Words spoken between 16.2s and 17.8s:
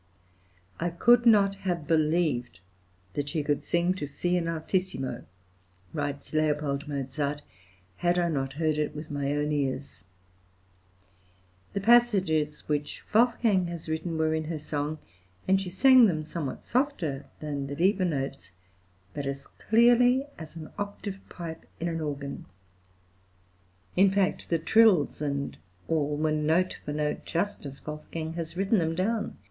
somewhat softer than the